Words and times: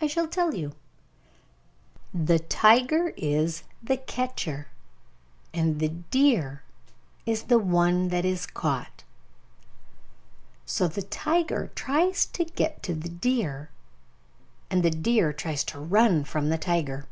I 0.00 0.08
shall 0.08 0.26
tell 0.26 0.52
you. 0.52 0.72
The 2.12 2.40
tiger 2.40 3.14
is 3.16 3.62
the 3.80 3.98
catcher, 3.98 4.66
and 5.54 5.78
the 5.78 5.90
deer 5.90 6.64
is 7.24 7.44
the 7.44 7.60
one 7.60 8.08
that 8.08 8.24
is 8.24 8.46
caught. 8.46 9.04
So 10.64 10.88
the 10.88 11.02
tiger 11.02 11.70
tries 11.76 12.26
to 12.32 12.44
get 12.46 12.82
to 12.82 12.96
the 12.96 13.08
deer, 13.08 13.70
and 14.72 14.82
the 14.82 14.90
deer 14.90 15.32
tries 15.32 15.62
to 15.70 15.78
run 15.78 16.24
from 16.24 16.48
the 16.48 16.58
tiger. 16.58 17.06